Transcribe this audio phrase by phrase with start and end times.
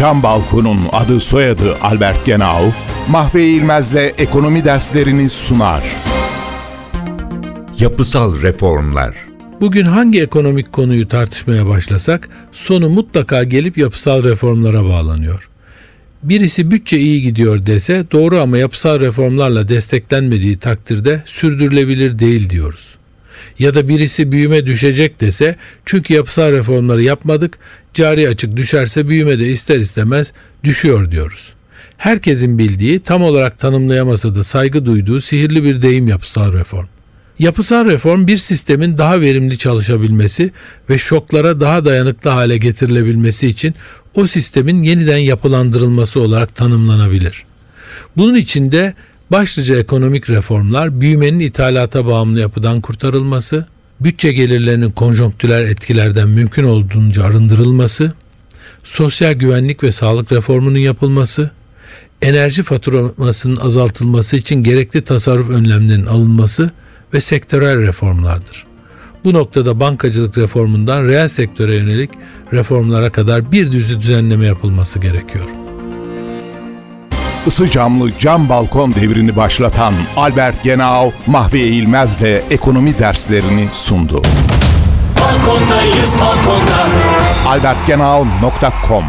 [0.00, 2.72] Cam Balkon'un adı soyadı Albert Genau,
[3.08, 5.82] Mahve İlmez'le ekonomi derslerini sunar.
[7.78, 9.14] Yapısal reformlar.
[9.60, 15.50] Bugün hangi ekonomik konuyu tartışmaya başlasak sonu mutlaka gelip yapısal reformlara bağlanıyor.
[16.22, 22.99] Birisi bütçe iyi gidiyor dese doğru ama yapısal reformlarla desteklenmediği takdirde sürdürülebilir değil diyoruz.
[23.60, 25.56] Ya da birisi büyüme düşecek dese
[25.86, 27.58] çünkü yapısal reformları yapmadık,
[27.94, 30.32] cari açık düşerse büyüme de ister istemez
[30.64, 31.52] düşüyor diyoruz.
[31.96, 36.86] Herkesin bildiği, tam olarak tanımlayamasa da saygı duyduğu sihirli bir deyim yapısal reform.
[37.38, 40.50] Yapısal reform bir sistemin daha verimli çalışabilmesi
[40.90, 43.74] ve şoklara daha dayanıklı hale getirilebilmesi için
[44.14, 47.42] o sistemin yeniden yapılandırılması olarak tanımlanabilir.
[48.16, 48.94] Bunun içinde
[49.30, 53.66] başlıca ekonomik reformlar büyümenin ithalata bağımlı yapıdan kurtarılması,
[54.00, 58.12] bütçe gelirlerinin konjonktürel etkilerden mümkün olduğunca arındırılması,
[58.84, 61.50] sosyal güvenlik ve sağlık reformunun yapılması,
[62.22, 66.70] enerji faturamasının azaltılması için gerekli tasarruf önlemlerinin alınması
[67.14, 68.66] ve sektörel reformlardır.
[69.24, 72.10] Bu noktada bankacılık reformundan reel sektöre yönelik
[72.52, 75.69] reformlara kadar bir düzü düzenleme yapılması gerekiyor.
[77.50, 84.22] Isı camlı cam balkon devrini başlatan Albert Genau, Mahve İlmez'le ekonomi derslerini sundu.
[85.20, 86.86] Balkondayız balkonda
[87.48, 89.04] albertgenau.com